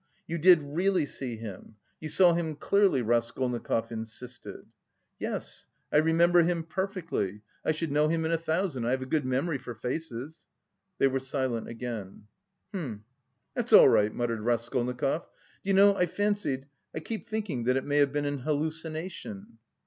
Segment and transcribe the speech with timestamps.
[0.25, 1.75] "You did really see him?
[1.99, 4.65] You saw him clearly?" Raskolnikov insisted.
[5.19, 9.05] "Yes, I remember him perfectly, I should know him in a thousand; I have a
[9.05, 10.47] good memory for faces."
[10.97, 12.23] They were silent again.
[12.73, 13.03] "Hm!...
[13.53, 15.27] that's all right," muttered Raskolnikov.
[15.63, 16.65] "Do you know, I fancied...
[16.95, 19.59] I keep thinking that it may have been an hallucination."